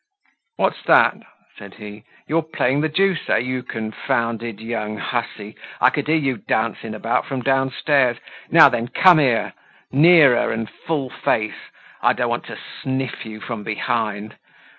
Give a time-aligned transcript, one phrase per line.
[0.57, 1.17] "What's that?"
[1.59, 2.05] said he.
[2.27, 5.55] "You're playing the deuce, eh, you confounded young hussy!
[5.79, 8.17] I could hear you dancing about from downstairs.
[8.49, 9.53] Now then, come here!
[9.91, 11.69] Nearer and full face.
[12.01, 14.37] I don't want to sniff you from behind.